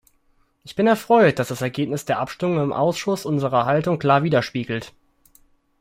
Ich 0.63 0.75
bin 0.75 0.87
erfreut, 0.87 1.37
dass 1.37 1.49
das 1.49 1.61
Ergebnis 1.61 2.05
der 2.05 2.17
Abstimmung 2.17 2.57
im 2.59 2.73
Ausschuss 2.73 3.23
unsere 3.23 3.65
Haltung 3.67 3.99
klar 3.99 4.23
widerspiegelt. 4.23 4.93